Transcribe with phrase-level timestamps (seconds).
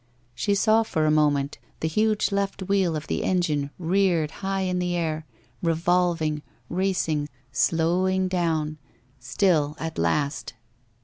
[0.33, 4.79] She saw for a moment the huge left wheel of the engine reared high in
[4.79, 5.27] the air,
[5.61, 8.79] revolving— racing— slowing down—
[9.19, 10.55] still at last!